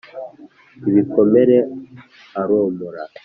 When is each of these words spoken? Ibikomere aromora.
Ibikomere 0.89 1.57
aromora. 2.41 3.03